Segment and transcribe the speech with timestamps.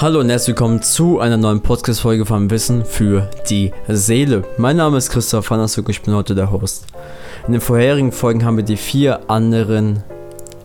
[0.00, 4.44] Hallo und herzlich willkommen zu einer neuen Podcast-Folge von Wissen für die Seele.
[4.56, 6.86] Mein Name ist Christoph Vanasuk, ich bin heute der Host.
[7.46, 10.02] In den vorherigen Folgen haben wir die vier anderen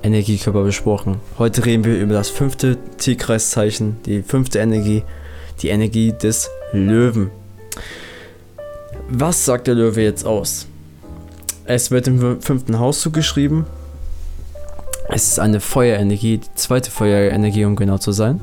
[0.03, 1.17] Energiekörper besprochen.
[1.37, 5.03] Heute reden wir über das fünfte Tierkreiszeichen, die fünfte Energie,
[5.61, 7.29] die Energie des Löwen.
[9.09, 10.65] Was sagt der Löwe jetzt aus?
[11.65, 13.65] Es wird im fünften Haus zugeschrieben.
[15.09, 18.39] Es ist eine Feuerenergie, die zweite Feuerenergie, um genau zu sein.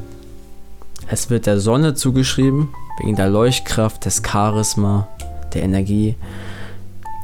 [1.12, 5.08] Es wird der Sonne zugeschrieben, wegen der Leuchtkraft, des Charisma,
[5.52, 6.14] der Energie.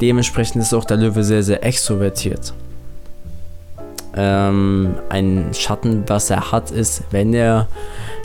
[0.02, 2.52] Dementsprechend ist auch der Löwe sehr, sehr extrovertiert.
[4.14, 7.66] Ähm, ein Schatten, was er hat, ist, wenn er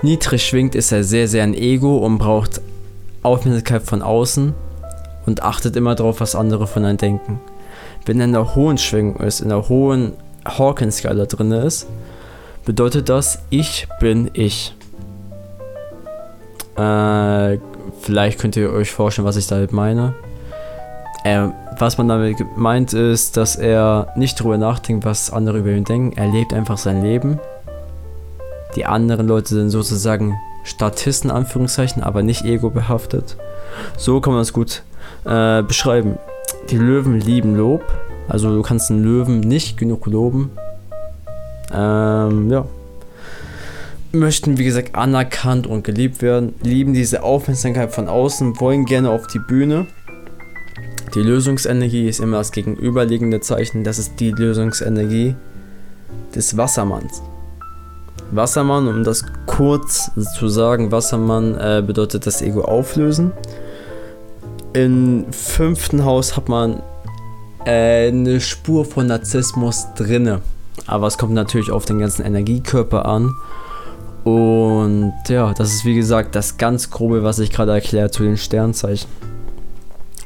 [0.02, 2.60] niedrig schwingt, ist er sehr, sehr ein Ego und braucht
[3.22, 4.54] Aufmerksamkeit von außen
[5.26, 7.40] und achtet immer darauf, was andere von einem denken.
[8.06, 10.12] Wenn er in der hohen Schwingung ist, in der hohen
[10.44, 11.88] Hawkins-Skala drin ist,
[12.66, 14.76] bedeutet das, ich bin ich.
[16.84, 17.60] Äh,
[18.02, 20.14] vielleicht könnt ihr euch vorstellen, was ich damit meine.
[21.24, 21.48] Äh,
[21.80, 26.18] was man damit meint ist, dass er nicht darüber nachdenkt, was andere über ihn denken.
[26.18, 27.40] Er lebt einfach sein Leben.
[28.76, 33.38] Die anderen Leute sind sozusagen Statisten, Anführungszeichen, aber nicht ego-behaftet.
[33.98, 34.84] So kann man es gut
[35.26, 36.18] äh, beschreiben.
[36.70, 37.84] Die Löwen lieben Lob.
[38.28, 40.52] Also du kannst einen Löwen nicht genug loben.
[41.74, 42.66] Ähm, ja
[44.14, 49.28] möchten, wie gesagt, anerkannt und geliebt werden, lieben diese Aufmerksamkeit von außen, wollen gerne auf
[49.28, 49.88] die Bühne.
[51.16, 55.36] Die Lösungsenergie ist immer das gegenüberliegende Zeichen, das ist die Lösungsenergie
[56.36, 57.24] des Wassermanns.
[58.32, 63.32] Wassermann, um das kurz zu sagen, Wassermann äh, bedeutet das Ego auflösen.
[64.74, 66.82] Im fünften Haus hat man
[67.66, 70.42] äh, eine Spur von Narzissmus drinne.
[70.88, 73.32] Aber es kommt natürlich auf den ganzen Energiekörper an.
[74.24, 78.38] Und ja, das ist wie gesagt das ganz grobe, was ich gerade erklärt zu den
[78.38, 79.10] Sternzeichen.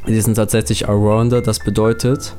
[0.08, 2.34] Die sind tatsächlich Allrounder, das bedeutet,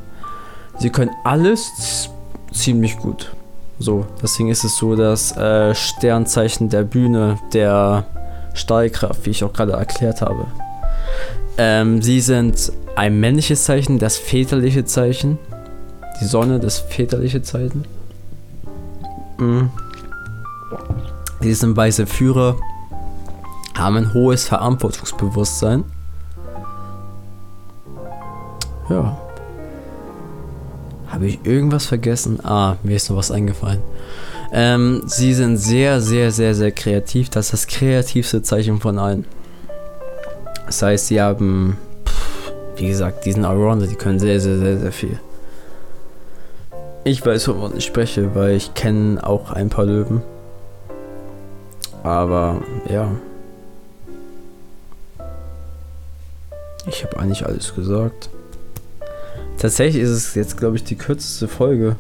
[0.79, 2.09] sie können alles
[2.53, 3.33] ziemlich gut.
[3.79, 8.07] So, deswegen ist es so, dass äh, Sternzeichen der Bühne, der
[8.55, 10.47] Stahlkraft, wie ich auch gerade erklärt habe.
[11.59, 15.39] Ähm, sie sind ein männliches Zeichen, das väterliche Zeichen.
[16.21, 17.85] Die Sonne, das väterliche Zeichen.
[19.39, 19.71] Mhm.
[21.41, 22.57] Sie sind weiße Führer,
[23.77, 25.85] haben ein hohes Verantwortungsbewusstsein.
[28.91, 29.17] Ja.
[31.09, 32.45] Habe ich irgendwas vergessen?
[32.45, 33.81] Ah, mir ist noch was eingefallen.
[34.53, 37.29] Ähm, sie sind sehr, sehr, sehr, sehr kreativ.
[37.29, 39.25] Das ist das kreativste Zeichen von allen.
[40.67, 41.77] Das heißt, sie haben,
[42.07, 45.21] pff, wie gesagt, diesen Allrounder, die können sehr, sehr, sehr, sehr viel.
[47.05, 50.23] Ich weiß, wovon ich spreche, weil ich kenne auch ein paar Löwen.
[52.03, 53.11] Aber ja.
[56.87, 58.31] Ich habe eigentlich alles gesagt.
[59.59, 61.97] Tatsächlich ist es jetzt, glaube ich, die kürzeste Folge.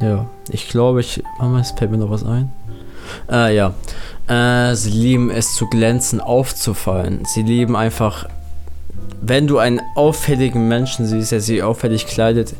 [0.00, 1.22] Ja, ich glaube, ich.
[1.38, 2.52] Mama, es fällt mir noch was ein.
[3.30, 3.74] Äh, ja.
[4.26, 7.24] Äh, sie lieben es zu glänzen, aufzufallen.
[7.26, 8.26] Sie lieben einfach.
[9.20, 12.54] Wenn du einen auffälligen Menschen siehst, der sich auffällig kleidet,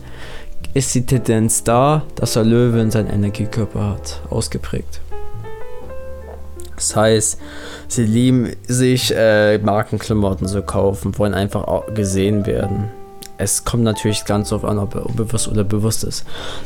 [0.75, 5.01] ist die Tendenz da, dass der Löwe in seinen Energiekörper hat, ausgeprägt.
[6.75, 7.39] Das heißt,
[7.87, 12.91] sie lieben sich äh, Markenklamotten zu kaufen, wollen einfach gesehen werden.
[13.39, 16.25] Es kommt natürlich ganz darauf an, ob er unbewusst oder bewusst ist.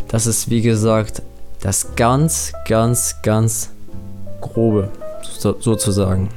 [0.09, 1.23] Das ist, wie gesagt,
[1.61, 3.71] das ganz, ganz, ganz
[4.41, 4.91] grobe,
[5.23, 6.31] so, sozusagen.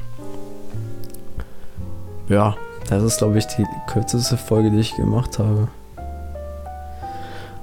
[2.28, 2.56] Ja,
[2.90, 5.70] das ist, glaube ich, die kürzeste Folge, die ich gemacht habe.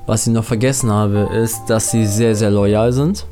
[0.09, 3.27] Was ich noch vergessen habe, ist, dass sie sehr, sehr loyal sind.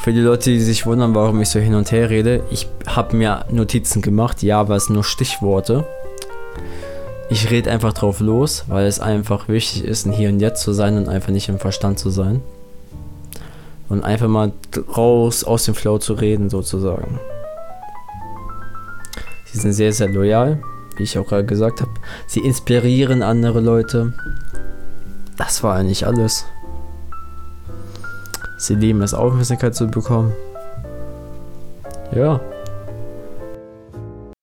[0.00, 3.14] Für die Leute, die sich wundern, warum ich so hin und her rede, ich habe
[3.14, 5.86] mir Notizen gemacht, ja, aber es sind nur Stichworte.
[7.28, 10.72] Ich rede einfach drauf los, weil es einfach wichtig ist, ein Hier und Jetzt zu
[10.72, 12.40] sein und einfach nicht im Verstand zu sein.
[13.90, 14.52] Und einfach mal
[14.96, 17.20] raus aus dem Flow zu reden, sozusagen.
[19.44, 20.62] Sie sind sehr, sehr loyal,
[20.96, 21.92] wie ich auch gerade gesagt habe.
[22.26, 24.14] Sie inspirieren andere Leute.
[25.36, 26.44] Das war eigentlich alles.
[28.58, 30.32] Sie lieben es, Aufmerksamkeit zu bekommen.
[32.12, 32.40] Ja.